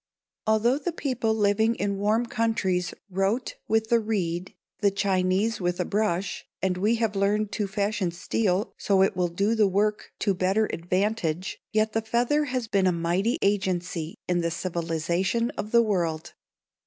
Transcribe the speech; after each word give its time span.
Although 0.47 0.79
the 0.79 0.91
people 0.91 1.31
living 1.35 1.75
in 1.75 1.99
warm 1.99 2.25
countries 2.25 2.95
wrote 3.07 3.57
with 3.67 3.89
the 3.89 3.99
reed, 3.99 4.55
the 4.79 4.89
Chinese 4.89 5.61
with 5.61 5.79
a 5.79 5.85
brush, 5.85 6.43
and 6.59 6.75
we 6.75 6.95
have 6.95 7.15
learned 7.15 7.51
to 7.51 7.67
fashion 7.67 8.09
steel 8.09 8.73
so 8.79 9.03
it 9.03 9.15
will 9.15 9.27
do 9.27 9.53
the 9.53 9.67
work 9.67 10.11
to 10.21 10.33
better 10.33 10.65
advantage, 10.73 11.59
yet 11.71 11.93
the 11.93 12.01
feather 12.01 12.45
has 12.45 12.67
been 12.67 12.87
a 12.87 12.91
mighty 12.91 13.37
agency 13.43 14.15
in 14.27 14.41
the 14.41 14.49
civilization 14.49 15.51
of 15.51 15.69
the 15.71 15.83
world. 15.83 16.33